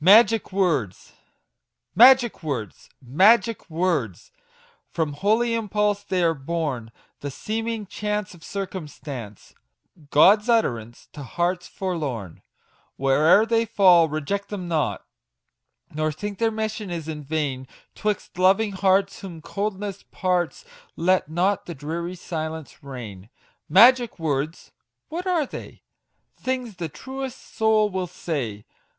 MAGIC 0.03 0.51
WORDS. 0.51 1.13
Magic 1.93 2.41
words! 2.41 2.89
magic 3.03 3.69
words! 3.69 4.31
From 4.89 5.13
holy 5.13 5.53
impulse 5.53 6.01
they 6.01 6.23
are 6.23 6.33
born, 6.33 6.91
The 7.19 7.29
seeming 7.29 7.85
chance 7.85 8.33
of 8.33 8.43
circumstance, 8.43 9.53
God's 10.09 10.49
utterance 10.49 11.07
to 11.13 11.21
hearts 11.21 11.67
forlorn; 11.67 12.41
Where'er 12.97 13.45
they 13.45 13.63
fall 13.65 14.09
reject 14.09 14.49
them 14.49 14.67
not, 14.67 15.05
Nor 15.93 16.11
think 16.11 16.39
their 16.39 16.49
mission 16.49 16.89
is 16.89 17.07
in 17.07 17.23
vain; 17.23 17.67
'Twixt 17.93 18.39
loving 18.39 18.71
hearts, 18.71 19.19
whom 19.19 19.39
coldness 19.39 20.01
parts, 20.09 20.65
Let 20.95 21.29
not 21.29 21.67
the 21.67 21.75
dreary 21.75 22.15
silence 22.15 22.81
reign. 22.81 23.29
Magic 23.69 24.17
words! 24.17 24.71
what 25.09 25.27
are 25.27 25.45
they? 25.45 25.83
Things 26.35 26.77
the 26.77 26.89
truest 26.89 27.53
soul 27.55 27.91
will 27.91 28.07
say 28.07 28.65